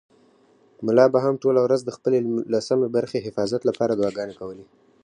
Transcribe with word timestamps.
ملا 0.85 1.05
به 1.13 1.19
هم 1.25 1.35
ټوله 1.43 1.59
ورځ 1.65 1.81
د 1.85 1.89
خپلې 1.97 2.19
لسمې 2.53 2.87
برخې 2.95 3.23
حفاظت 3.27 3.61
لپاره 3.69 3.91
دعاګانې 3.95 4.35
کولې. 4.41 4.65